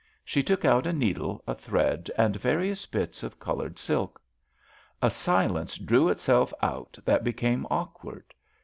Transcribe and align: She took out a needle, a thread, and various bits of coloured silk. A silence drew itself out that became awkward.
She 0.25 0.41
took 0.41 0.65
out 0.65 0.87
a 0.87 0.93
needle, 0.93 1.43
a 1.45 1.53
thread, 1.53 2.09
and 2.17 2.35
various 2.35 2.87
bits 2.87 3.21
of 3.21 3.37
coloured 3.39 3.77
silk. 3.77 4.19
A 4.99 5.11
silence 5.11 5.77
drew 5.77 6.09
itself 6.09 6.51
out 6.59 6.97
that 7.05 7.23
became 7.23 7.67
awkward. 7.69 8.33